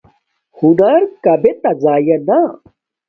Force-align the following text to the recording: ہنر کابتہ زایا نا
ہنر 0.59 1.01
کابتہ 1.23 1.71
زایا 1.81 2.17
نا 2.27 2.39